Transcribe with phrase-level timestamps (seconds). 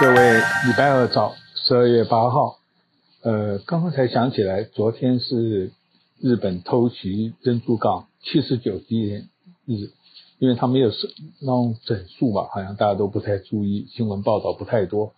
[0.00, 2.58] 各位，礼拜二早，十二月八号，
[3.22, 5.72] 呃，刚刚才想起来，昨天是
[6.20, 9.28] 日本偷袭珍珠港七十九周年
[9.66, 9.90] 日，
[10.38, 15.14] 因为他没有是那种整数嘛，好像大家都不太注意，新闻报道不太多。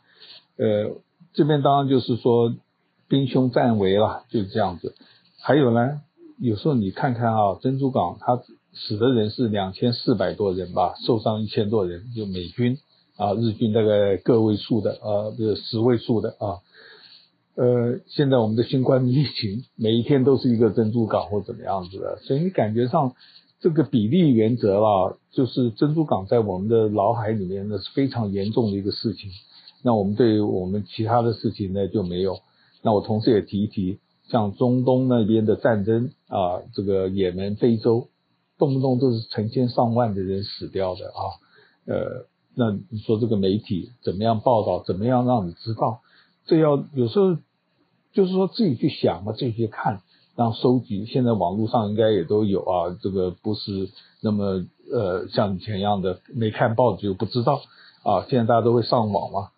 [0.56, 0.96] 呃，
[1.34, 2.54] 这边当然就是说
[3.06, 4.94] 兵凶战危了，就是这样子。
[5.42, 6.00] 还有呢，
[6.38, 8.40] 有时候你看看啊，珍珠港它
[8.72, 12.78] 死的人是两千四百多人吧，受伤一千多人，就美军。
[13.20, 16.64] 啊，日军大概个位数的啊，不是十位数的啊。
[17.54, 23.14] 呃，现在我们的新冠疫情每一天都是一个珍珠港或怎么样子的，所以你感觉上
[23.60, 29.30] 这个比例原则啦，就是珍珠港在我们的脑海里面呢是非常严重的一个事情。
[29.82, 32.38] 那我们对于我们其他的事情呢就没有。
[32.80, 33.98] 那我同时也提一提，
[34.30, 38.08] 像中东那边的战争啊，这个也门、非洲，
[38.58, 41.20] 动不动都是成千上万的人死掉的啊，
[41.84, 42.29] 呃。
[42.60, 44.84] 那你说这个媒体怎么样报道？
[44.84, 46.02] 怎么样让你知道？
[46.44, 47.38] 这要有时候
[48.12, 50.02] 就是说自己去想嘛，自己去看，
[50.36, 51.06] 然后收集。
[51.06, 53.88] 现在网络上应该也都有啊，这个不是
[54.20, 57.62] 那么呃像以前一样的没看报纸就不知道
[58.04, 58.26] 啊。
[58.28, 59.48] 现在大家都会上网嘛，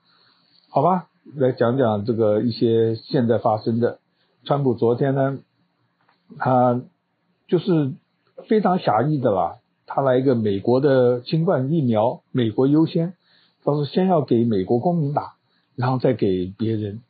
[0.71, 1.09] 好吧？
[1.35, 3.99] 来讲讲这个一些现在发生的。
[4.45, 5.39] 川普昨天呢，
[6.39, 6.81] 他
[7.49, 7.95] 就是
[8.49, 9.62] 非常狭义的啦。
[9.95, 13.13] 他来一个美国的新冠疫苗，美国优先，
[13.63, 15.35] 他说先要给美国公民打，
[15.77, 17.03] 然后再给别人。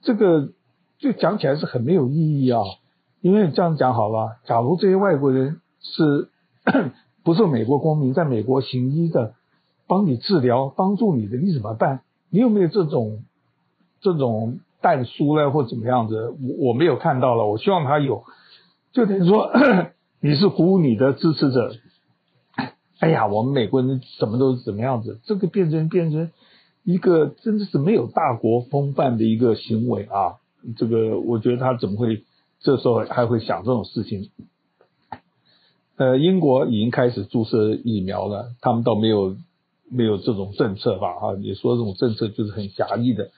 [0.00, 0.48] 这个
[0.98, 2.62] 就讲起来是很没有意义啊，
[3.20, 6.30] 因为这样讲好了，假如这些外国人是
[7.22, 9.34] 不是美国公民，在美国行医的，
[9.86, 12.00] 帮你治疗、帮助你的，你怎么办？
[12.30, 13.22] 你有没有这种
[14.00, 16.30] 这种但书呢，或怎么样子？
[16.30, 18.24] 我我没有看到了，我希望他有，
[18.94, 19.50] 就等于说
[20.20, 21.74] 你是鼓舞你的支持者。
[23.04, 25.20] 哎呀，我们美国人怎么都是怎么样子？
[25.24, 26.30] 这个变成变成
[26.84, 30.36] 一个真的是没有大国风范的一个行为啊！
[30.78, 32.24] 这个我觉得他怎么会
[32.60, 34.30] 这时候还会想这种事情？
[35.96, 39.36] 呃，英国已经开始注射疫苗了，他们倒没有
[39.90, 41.08] 没有这种政策吧？
[41.08, 43.32] 啊，你说这种政策就是很狭义的。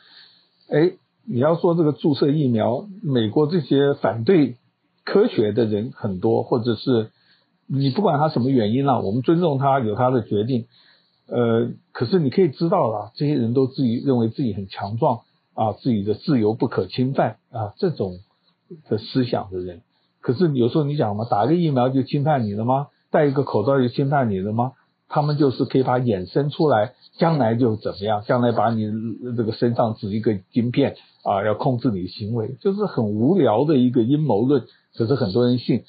[0.68, 0.92] 哎，
[1.24, 4.58] 你要说这个注射疫苗，美国这些反对
[5.02, 7.10] 科学的人很多，或者是。
[7.66, 10.66] 你不管他什么原因啦，我们尊重他有他的决定。
[11.28, 15.22] 呃，可是你可以知道啦，这些人都自己认为自己很强壮
[15.54, 18.18] 啊，自己的自由不可侵犯啊，这种
[18.88, 19.82] 的思想的人。
[20.20, 22.86] 可是有时候你讲嘛，打个疫苗就侵犯你了吗？
[23.10, 24.74] 戴一个口罩就侵犯你了吗？
[25.08, 28.22] 他们就是可以把衍生出来，将来就怎么样？
[28.24, 28.88] 将来把你
[29.36, 30.94] 这个身上植一个晶片
[31.24, 34.62] 啊，要控制你的行为，就是很无聊的一个阴谋论。
[34.96, 35.82] 可是很多人信。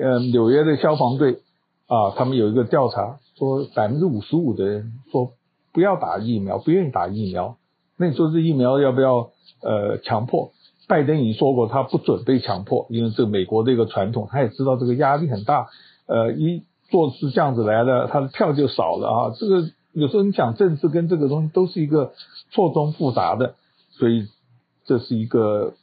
[0.00, 1.40] 呃，纽约的消防队
[1.86, 5.32] 啊，他们有一个调查，说百分之五十五的人说
[5.72, 7.56] 不要打疫苗，不愿意打疫苗。
[7.96, 9.30] 那你说这疫苗要不要
[9.62, 10.52] 呃强迫？
[10.88, 15.68] 拜登已经说过，他不准备强迫，因为这美国的一个传统，他也知道这个压力很大。
[16.06, 19.34] 呃，一做是这样子来的，他的票就少了啊。
[19.38, 22.12] 这个有时候你讲政治跟这个东西都是一个
[22.50, 23.54] 错综复杂的，
[23.90, 24.26] 所以
[24.84, 25.74] 这是一个。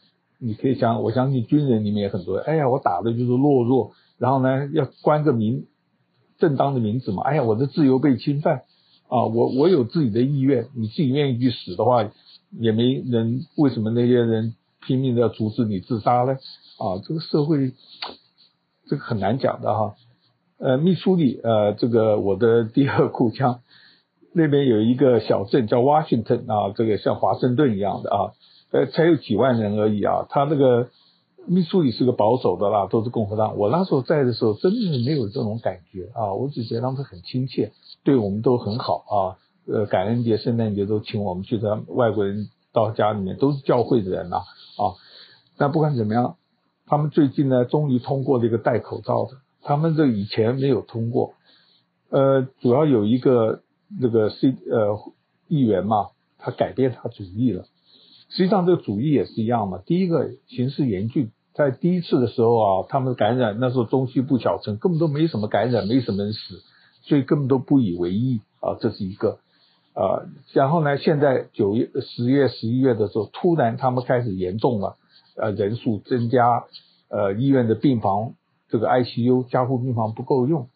[0.45, 2.35] 你可以想，我相信军人里面也很多。
[2.35, 3.91] 哎呀，我打的就是懦弱，
[4.23, 5.65] 然后呢，要冠个名，
[6.37, 7.23] 正当的名字嘛。
[7.23, 8.61] 哎呀，我的自由被侵犯
[9.09, 12.09] 啊，我我有自己的意愿，你自己愿意去死的话，
[12.57, 13.41] 也没人。
[13.57, 16.37] 为什么那些人拼命的要阻止你自杀呢？
[16.79, 17.73] 啊，这个社会，
[18.87, 19.95] 这个很难讲的哈。
[20.57, 23.59] 呃，密苏里，呃，这个我的第二故乡，
[24.33, 28.31] 那边有一个小镇叫 Washington 啊，这个像华盛顿一样的啊。
[28.71, 30.25] 呃，才有几万人而已啊！
[30.29, 30.89] 他那个
[31.45, 33.57] 密苏里是个保守的啦，都是共和党。
[33.57, 36.33] 我那时候在的时候，真的是没有这种感觉啊！
[36.33, 37.71] 我只觉得他们很亲切，
[38.03, 39.15] 对我们都很好啊。
[39.65, 44.95] 呃，感恩节、圣诞节都请我们去，他外国人到家里面都是教会的人呐啊，
[45.57, 46.35] 但不管怎么样，
[46.85, 51.33] 他们最近呢，终于通过这个戴口罩的，他们这以前没有通过。
[52.09, 53.61] 呃，主要有一个
[54.01, 54.99] 这个 C 呃
[55.47, 57.65] 议员嘛，他改变他主意了。
[58.35, 59.79] 实际上这个主意也是一样嘛。
[59.85, 66.63] 第一个形势严峻，在第一次的时候啊，他们感染那时候中西部小城根本都没什么感染，没什么人死，
[67.03, 69.37] 所以根本都不以为意啊，这是一个。
[69.93, 74.97] 啊，然后呢，现在九月、十月、十一月的时候，突然他们开始严重了，
[75.37, 76.63] 呃，人数增加，
[77.09, 78.33] 呃，医院的病房
[78.67, 80.69] 这个 ICU 加护病房不够用，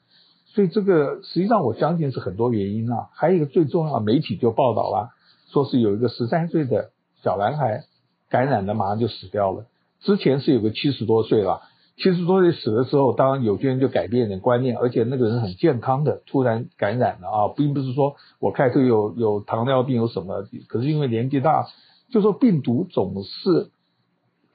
[0.45, 3.09] 所以这个实际上我相信是很多原因啊。
[3.15, 5.09] 还有一个最重要，媒体就报道了，
[5.51, 6.91] 说是有一个十三岁的。
[7.23, 7.83] 小男孩
[8.29, 9.65] 感染了，马上就死掉了。
[10.01, 11.61] 之前是有个七十多岁了，
[11.97, 21.67] 七十多岁死的时候，当然有些人就改变点观念，而且那个人很健康的，突然感染了啊，并不是说我开头有有糖尿病有什么，可是因为年纪大，
[22.11, 23.71] 就说病毒总是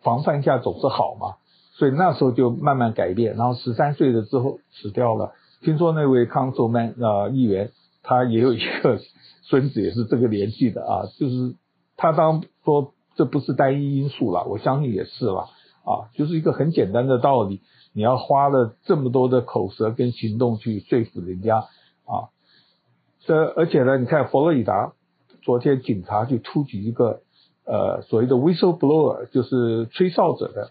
[0.02, 1.36] 防范下总是好嘛，
[1.74, 5.32] 所以那时候就慢慢改变，然后十三岁了之后死掉了。
[5.62, 7.70] 听说那位 councilman 啊议员，
[8.02, 9.00] 他也有一个
[9.42, 11.54] 孙子也是这个年纪的啊，就是
[11.96, 15.48] 他当说这不是单一因素了，我相信也是了。
[15.84, 17.60] 啊，就是一个很简单的道理，
[17.92, 22.30] 你要花了这么多的口舌跟行动去说服人家啊。
[23.18, 24.92] 这而且呢，你看佛罗里达
[25.42, 27.22] 昨天警察就突击一个
[27.66, 30.70] 呃所谓的 whistleblower，就是吹哨者的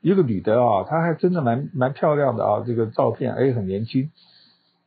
[0.00, 4.10] 一个女的啊，她还真的蛮蛮漂亮的啊，这个照片哎很年轻，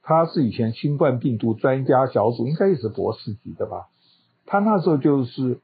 [0.03, 3.88] 她是以前新冠病毒专家小组，应该也是博士级的吧，
[4.45, 5.62] 她那时候就是。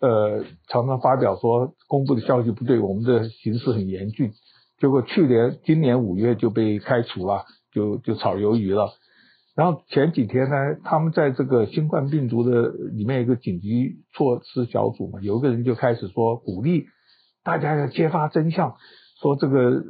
[0.00, 4.32] 呃，常常发表说公布的消息不对，我们的形势很严峻。
[4.78, 8.90] 结果去年今年五月就被开除了，就就炒鱿鱼了。
[9.54, 10.54] 然后前几天呢，
[10.84, 16.84] 他们在这个新冠病毒的里面有一个紧急措施小组嘛，有一个人就开始说鼓励
[17.42, 18.74] 大家要揭发真相，
[19.22, 19.82] 说这个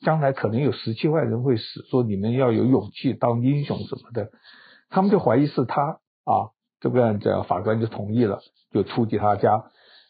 [0.00, 4.30] 将来可能有十七万人会死，说你们要有勇气当英雄什么的。
[4.90, 6.50] 他们就怀疑是他啊，
[6.80, 8.40] 这个样子法官就同意了。
[8.72, 9.64] 就突击他家，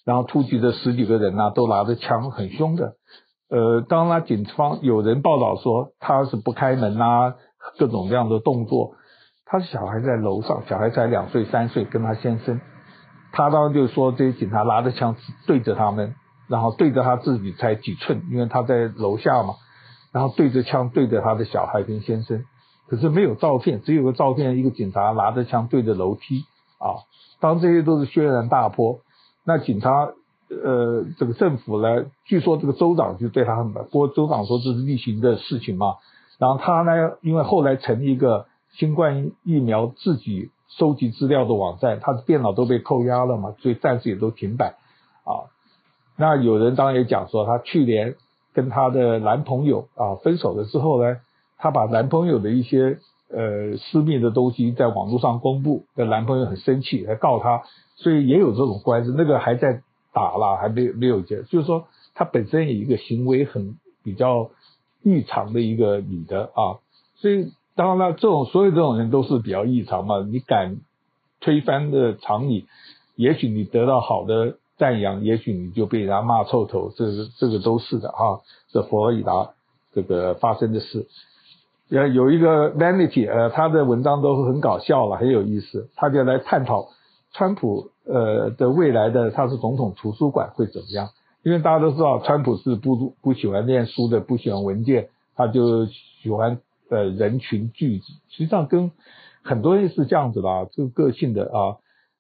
[0.04, 2.94] 然后突击的十几个人呐、啊，都拿着枪，很凶的。
[3.50, 7.34] 呃，当然警方有人报道说他是不开门呐、啊，
[7.78, 8.94] 各种各样的动作。
[9.44, 12.60] 他的小孩在楼上，小孩才两岁三岁，跟他先生。
[13.32, 15.16] 他当时就说这些警察拿着枪
[15.46, 16.14] 对着他们，
[16.48, 19.54] 然后对着他自己才几寸，因为他在楼下嘛。
[20.12, 22.44] 然后对着枪对着他的小孩跟先生，
[22.88, 26.44] 可是没有照片，只有个照片，一个警察拿着枪对着楼梯
[26.82, 27.06] 啊。
[27.40, 29.00] 当这些都是轩然大波，
[29.44, 30.12] 那警察
[30.48, 35.96] 呃，这个政府呢，据说这个州长就对他很，不过州长说这是例行的事情嘛。
[36.38, 44.76] 然后他呢，因为后来成立一个新冠疫苗自己收集资料的网站，他的电脑都被扣押了嘛，所以暂时也都停摆
[45.24, 45.50] 啊。
[46.16, 48.14] 那有人当然也讲说，他去年
[48.54, 51.16] 跟他的男朋友啊分手了之后呢，
[51.58, 52.98] 他把男朋友的一些。
[53.34, 57.62] 呃，私密的东西在网络上公布，的男朋友很生气，来告他，
[57.96, 59.80] 所以也有这种官司，那个还在
[60.12, 64.50] 打了，还没没有结，就是说他本身有一个行为很比较
[65.02, 66.76] 异常的一个女的啊，
[67.16, 70.76] 所以当然了，这种所有这种人都是比较异常嘛，你敢
[71.40, 72.66] 推翻的常理，
[73.16, 79.52] 也许你得到好的赞扬，也许你就被人家骂臭头，这个这个都是的啊，这佛罗里达
[79.94, 81.06] 这个发生的事。
[81.90, 85.90] 呃，有一个 Vanity，呃，他的文章都很搞笑了，很有意思。
[85.94, 86.88] 他就来探讨
[87.32, 91.10] 川普呃的未来的他是总统图书馆会怎么样？
[91.42, 98.14] 因为大家都知道，川普是不不喜欢念书的，不喜欢文件，他就喜欢呃人群聚集。
[98.30, 98.90] 实际上跟
[99.42, 101.76] 很多人是这样子的啊，这个个性的啊。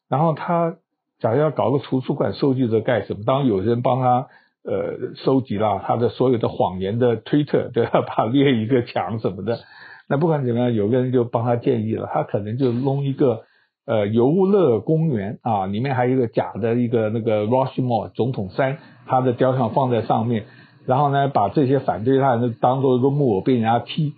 [0.08, 0.76] 然后他
[1.18, 3.22] 假如要搞个图书馆收集着干什么？
[3.24, 4.28] 当有人帮他。
[4.64, 8.02] 呃，收集了他的所有的谎言的推特， 对吧？
[8.06, 9.58] 把列一个墙什么的。
[10.08, 13.42] 那不管怎么样，有个人就帮他建议了，他可能就弄一个
[13.86, 20.44] 呃游乐公园啊，里面还有一个假的一个那个 Rushmore 总统山，他的雕像放在上面，
[20.86, 24.12] 然后呢，把这些反对他人当做一个木偶被人家踢。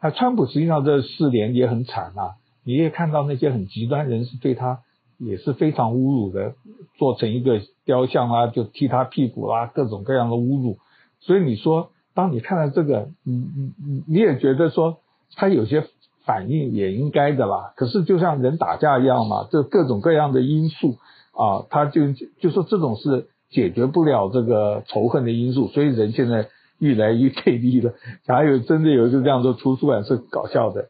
[0.00, 4.78] 那川普实际上这四年也很惨啊，你也看到那些很极端人士对他。
[5.20, 6.54] 也是非常侮辱的，
[6.98, 10.78] 做成一个雕像啊，就踢他屁股啦，各种各样的侮辱。
[11.20, 14.96] 所以你说，当你看到这个，你你你你也觉得说
[15.36, 15.84] 他有些
[16.24, 17.74] 反应也应该的啦。
[17.76, 20.96] 可是就像人打架一样嘛，这各种各样的因素
[21.32, 25.68] 啊，他就就说这种是解决不了这个仇恨的因素。
[25.68, 27.92] 所以人现在越来越对立了。
[28.26, 30.88] 还有真的有一个这样的图书馆是搞笑的，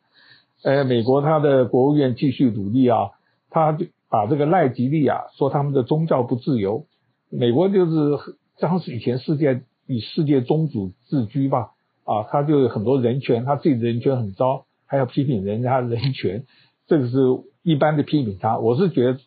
[0.63, 3.11] 呃，美国他的国务院继续努力啊，
[3.51, 3.87] 他就。
[4.11, 6.87] 把这个赖吉利亚说他们的宗教不自由，
[7.31, 11.71] 美国就是当时以前世界以世界宗主自居吧，
[12.05, 16.45] 啊，他就有很多人权，他自己的人权很糟，还要批评人家人权，
[16.89, 17.19] 这个是
[17.63, 18.59] 一般的批评他。
[18.59, 19.21] 我是觉得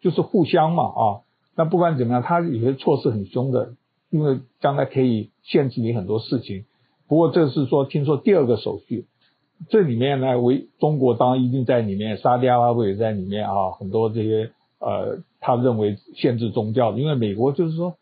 [0.00, 1.02] 就是互相嘛，啊，
[1.54, 3.74] 那不管怎么样，他有些措施很凶的，
[4.08, 6.64] 因为将来可以限制你很多事情。
[7.06, 9.06] 不过这是说听说第二个手续。
[9.68, 17.96] 这里面呢，为中国当然一定在里面，沙特阿拉伯也在里面啊，很多这些呃，他认为限制宗教，因为美国就是说，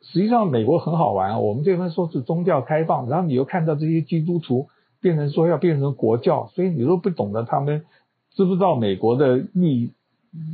[0.00, 4.68] 实际上美国很好玩，我们这边说是宗教开放，然后你又看到这些基督徒
[5.00, 7.84] 变成说要变成国教，所以你都不懂得他们
[8.34, 9.90] 知不知道美国的意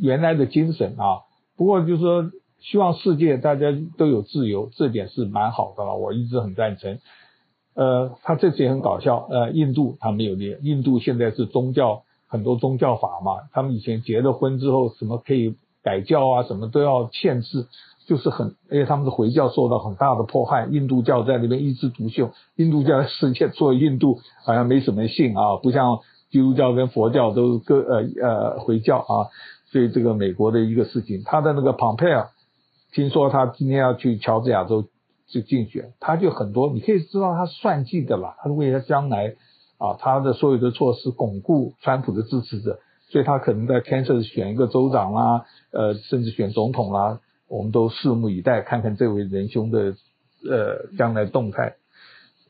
[0.00, 1.20] 原来的精神啊。
[1.56, 3.66] 不过就是说，希望世界大家
[3.98, 6.98] 都有自由，这点是蛮好的了，我一直很赞成。
[7.74, 17.66] 呃，他这次也很搞笑，呃，印度他没有列，印度现在是宗教很多宗教法嘛，他们以前结了婚之后，什么可以改教啊，什么都要限制，
[18.06, 26.00] 就是很，而且他们的回教受到很大的迫害，印度教在那边一枝独秀，印度教世界作为印度好像没什么信啊，不像
[26.30, 29.32] 基督教跟佛教都各呃呃回教啊，
[29.70, 32.26] 所以这个美国的一个事情，他的那个 Pompeo，
[32.92, 34.84] 听说他今天要去乔治亚州。
[35.32, 39.34] 就竞选，他就很多，你可以知道他算计的啦，他为了将来
[39.78, 49.96] 啊，他的所有的措施巩固川普的支持者，所以他可能在 Kansas 选一个州长啦，呃，甚至选总统啦，我们都拭目以待，看看这位仁兄的
[50.48, 51.76] 呃将来动态。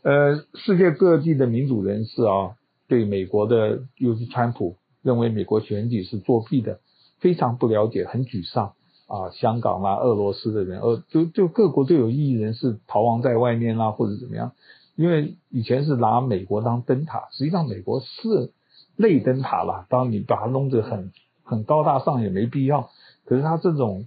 [0.03, 2.57] 呃，世界各地的民主人士啊，
[2.89, 6.81] 对美国的，尤其川普认为美国选举是作弊的，
[7.21, 8.73] 非常不了解，很沮丧。
[9.13, 14.53] 啊，香港啦、俄罗斯的人，呃，就就各国都有异议人士逃亡在外面啦、或者怎么样？
[14.97, 18.53] 因为以前是拿美国当灯塔，实际上美国是
[18.97, 19.85] 类灯塔啦。
[19.91, 21.13] 当你把它弄得很
[21.45, 22.89] 很高大上也没必要。
[23.27, 24.07] 可是他这种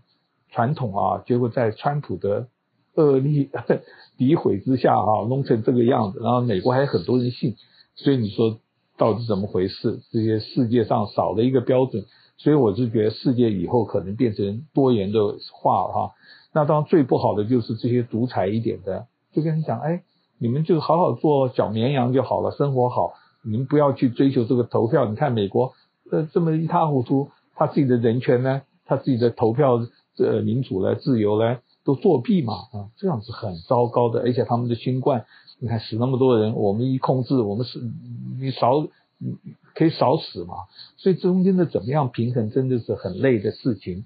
[0.49, 2.47] 传统啊，结果在川普的
[2.95, 3.51] 恶意
[4.17, 7.57] 诋毁之下啊，弄成这个样子，然后美国还有很多人信，
[7.93, 8.57] 所以你说
[8.97, 9.99] 到底怎么回事？
[10.11, 12.05] 这些世界上少了一个标准。
[12.37, 15.19] 所以我是觉得世界以后可能变成多元的
[15.53, 16.11] 化了哈。
[16.53, 20.03] 那当然最不好的就是这些独裁一点的，就跟你讲，哎，
[20.37, 23.13] 你们就好好做小绵羊就好了，生活好，
[23.43, 25.05] 你们不要去追求这个投票。
[25.05, 25.73] 你看美国
[26.11, 29.81] 呃这么一塌糊涂，他自己的人权呢，他自己的投票
[30.17, 34.21] 呃民主呢，自由呢，都作弊嘛啊，这样子很糟糕的。
[34.21, 35.25] 而且他们的新冠，
[35.59, 37.79] 你看死那么多人，我们一控制，我们是
[38.39, 38.87] 你少。
[39.75, 40.55] 可以少死嘛？
[40.97, 44.05] 所以中间的怎么样平衡，真的是很累的事情。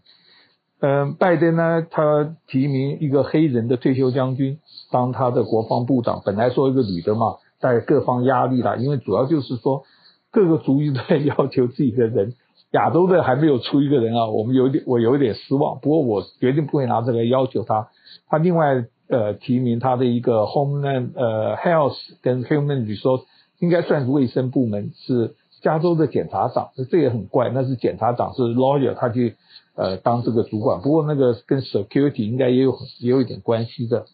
[0.81, 4.59] 嗯，拜登呢，他提名一个黑人的退休将军
[4.91, 9.83] 当他的国防部长，本来说一个女的嘛，带各方压力啦，因为主要就是说
[10.31, 12.33] 各个族裔在要求自己的人，
[12.71, 15.79] 亚洲的还没有出一个人啊，我们有点我有一点失望。
[15.79, 17.89] 不过我决定不会拿这个要求他。
[18.27, 23.23] 他另外呃提名他的一个 Homeland 呃 Health 跟 Human Resource。
[23.61, 27.49] 应该算是卫生部门，是加州的检察长，这也很怪。
[27.49, 29.35] 那是检察长是 lawyer，他去
[29.75, 30.81] 呃当这个主管。
[30.81, 34.05] 不过那个跟 security 应该也有也有一点关系的。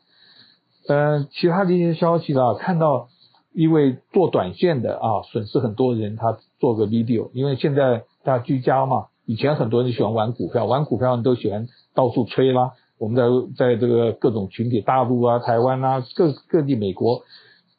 [0.88, 3.08] 嗯、呃，其他的一些消息啦，看到
[3.54, 12.74] 一位做短线的啊，损失很多人，他做个 video，因为现在大家居家嘛，以前很多人喜欢玩股票，玩股票你都喜欢到处吹啦。
[12.98, 13.24] 我们在
[13.58, 17.24] 在这个各种群体，大陆啊、台湾啊、各各地、美国。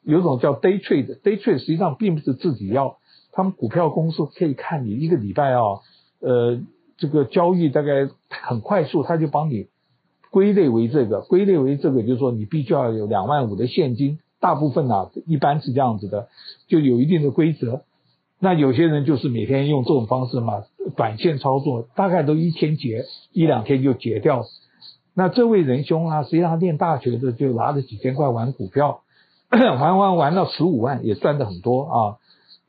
[0.03, 2.97] 有种叫 day trade，day trade 实际上并不是自己要，
[3.31, 5.61] 他们股票公司可以看你一个礼拜啊，
[6.19, 6.59] 呃，
[6.97, 9.67] 这个交易大概很快速，他就帮你
[10.31, 16.29] 归类为这个，归类为这个，就是说你必须要有两万五的现金，大部分啊一般是这样子的，
[16.67, 17.81] 就有一定的规则。
[18.39, 20.63] 那有些人就是每天用这种方式嘛，
[20.95, 24.45] 短线操作，大概都一天结，一两天就结掉。
[25.15, 29.01] 那这位仁兄啊，实际上念大学的就拿着几千块玩股票。
[29.49, 31.95] 玩玩玩到十五万也赚的很多啊，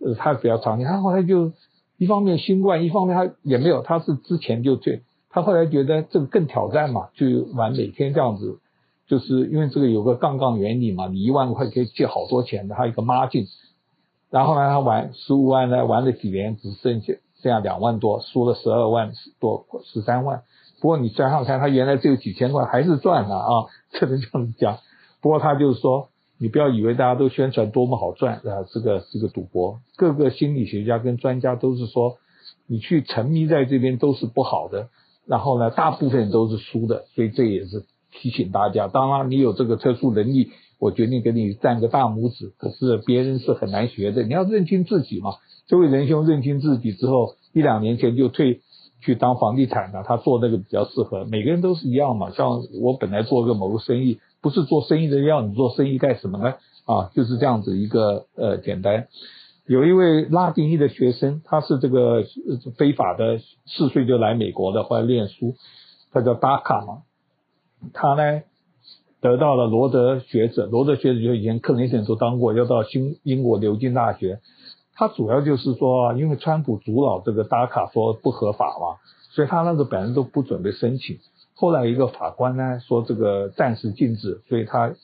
[0.01, 1.53] 呃，他比较长，他后来就
[1.97, 8.61] 一方面新冠，一方面他也没有，他是之前就退，他后来觉得这个更挑战嘛，就玩每天这样子，
[9.09, 13.49] 就是因为这个有个杠杆原理嘛，你一万块可以借好多钱的，他有一个 margin，
[14.31, 20.43] 然后呢，他玩十五万呢，玩了几年只剩下这样两万多，输了十二万多十三万，
[20.81, 24.79] 不过你算上看，他原来只有几千块还是赚了啊，只能这样子讲，
[25.21, 26.09] 不过他就是说。
[26.41, 28.65] 你不要以为大家都宣传多么好赚啊！
[28.73, 32.19] 这个这个赌博，各个心理学家跟专家都是说，
[32.69, 34.89] 你去沉迷在这边都是不好的。
[35.27, 38.87] 然后呢，大部分都是输的，所以这也是提醒大家。
[38.87, 42.53] 当然，你有这个特殊能力，我决定给你赞个大拇指。
[42.57, 45.33] 可是别人是很难学的，你要认清自己嘛。
[45.67, 48.61] 这位仁兄认清自己之后，一两年前就退
[49.01, 51.25] 去当房地产了，他做那个比较适合。
[51.25, 52.31] 每个人都是一样嘛。
[52.31, 54.21] 像我本来做个某个生意。
[54.41, 56.55] 不是做生意的要你做生意干什么呢？
[56.87, 59.09] 啊，就是这样子一个呃简单。
[59.67, 62.25] 有一位拉丁裔的学生，他是这个
[62.79, 65.55] 非法的，四岁就来美国的，后来念书，
[66.11, 67.03] 他叫达卡嘛。
[67.93, 68.43] 他呢
[69.21, 74.41] 得到了罗德学者，罗德学者就以前克林顿都当过，要到新英国牛津大学。
[74.95, 78.97] 他主要就是说，因为川普阻挠这个达卡说不合法嘛，
[79.31, 81.19] 所以他那个本人都不准备申请。
[81.61, 84.95] 后来一个法官呢说这个暂时禁止，所以他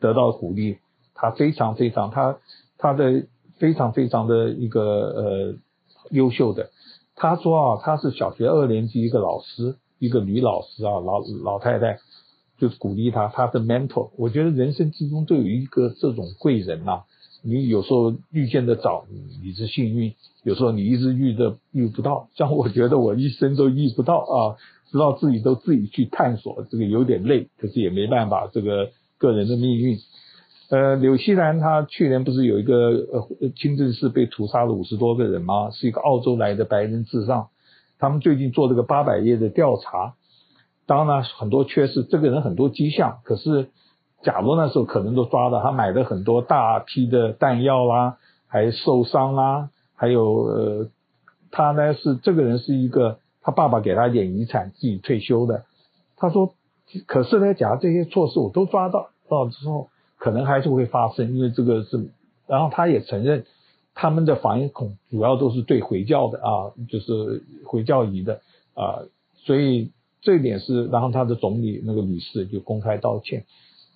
[0.00, 0.78] 得到鼓励，
[1.14, 2.38] 他非常非常他
[2.76, 3.26] 他的
[3.60, 5.54] 非常非常的一个呃
[6.10, 6.70] 优秀的。
[7.14, 12.00] 他说啊，他是小学二年级一个老师，一个女老师啊，老老太太，
[12.58, 14.10] 就是鼓励他，他的 mentor。
[14.16, 17.04] 我觉得人生之中都有一个这种贵人呐、啊。
[17.42, 19.06] 你有时候遇见的早，
[19.42, 20.12] 你是幸运；
[20.42, 22.28] 有时候你一直遇的遇不到。
[22.34, 24.56] 像我觉得我一生都遇不到啊，
[24.90, 29.98] 知道自己都自己去探索，这个有点累，可是也没办法，这个个人的命运。
[30.70, 35.70] 呃，纽西兰他去年不是有一个呃清真寺被屠杀了五十多个人吗？
[35.70, 37.48] 是一个澳洲来的白人至上，
[37.98, 40.14] 他们最近做这个八百页的调查，
[40.86, 43.68] 当然很多缺失，这个人很多迹象，可是
[44.22, 50.88] 假如那时候可能都抓到他买的很多大批的弹药啦，还受伤啦，还有呃，
[51.50, 53.18] 他呢是这个人是一个
[53.50, 55.64] 爸爸给他一点遗产自己退休的，
[56.16, 56.54] 他说，
[57.06, 59.88] 可是呢，假如这些措施我都抓到到之后。
[60.22, 62.10] 可能还是会发生，因为这个是，
[62.46, 63.46] 然后他也承认，
[63.94, 68.42] 他们的反恐主要都是对回教的啊，就是回教仪的
[68.74, 69.08] 啊，
[69.46, 73.46] 所以这一点是，然后他的总理那个女士就公开道歉，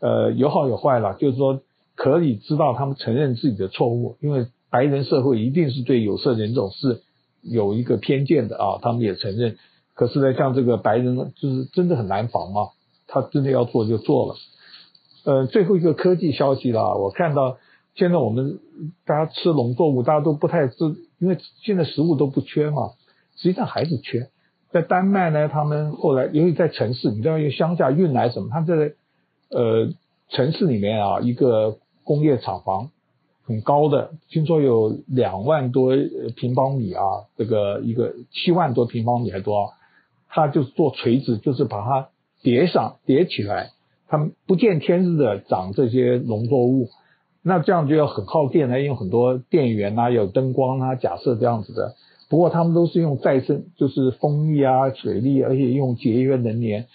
[0.00, 1.60] 呃，有好有坏了，就是说
[1.94, 7.02] 可以知道他们承认自己的错误，因为白人社会一定是对有色人种是
[7.44, 9.56] 有一个偏见的啊，他们也承认，
[9.94, 12.70] 可是呢，像这个白人就是真的很难防嘛，
[13.06, 14.34] 他真的要做就做了。
[15.24, 17.58] 呃，最后一个科技消息啦，我看到
[17.94, 18.58] 现在我们
[19.06, 20.76] 大家吃农作物，大家都不太知，
[21.18, 22.92] 因为现在食物都不缺嘛，
[23.36, 24.28] 实际上还是缺。
[24.70, 28.94] 在丹麦呢，他们后来由于在城市，你知道，因为乡下运来什么，他们在
[29.50, 29.92] 呃
[30.30, 32.90] 城市里面啊，一个工业厂房
[33.46, 35.92] 很高的，听说有两万多
[36.34, 37.02] 平方米啊，
[37.36, 39.74] 这个一个七万多平方米还多，
[40.28, 42.08] 它就是做垂直，就是把它
[42.42, 43.70] 叠上叠起来。
[44.08, 46.88] 他们不见天日的长这些农作物，
[47.42, 51.94] 那这样就要很耗电，还用很多电源啊，有灯光啊，假设这样子的。
[52.30, 56.86] 不过他们都是用再生，就是风力啊、水力，而且用节约能源，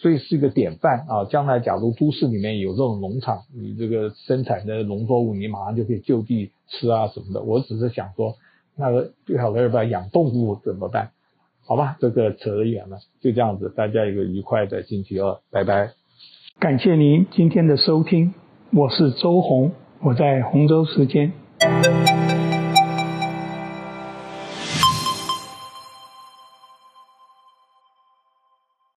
[0.00, 1.24] 所以是一个典范啊。
[1.30, 7.42] 将来假如都市里面有这种农场，你这个生产的农作物，你马上就可以就地吃啊什么的。
[7.42, 8.36] 我只是想说，
[8.76, 11.10] 那个最好的要不要养动物怎么办？
[11.66, 15.90] 好吧，这个扯得远了，就这样子，大家一个愉快的星期二，拜拜。
[16.58, 18.32] 感谢您今天的收听，
[18.72, 22.27] 我是周红，我在洪州时间。